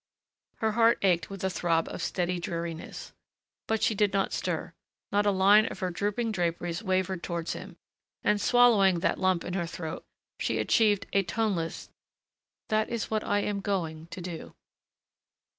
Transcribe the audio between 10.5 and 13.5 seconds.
achieved a toneless, "That is what I